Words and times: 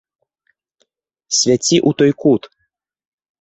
Свяці 1.41 1.77
ў 1.89 2.01
той 2.01 2.11
кут. 2.25 2.43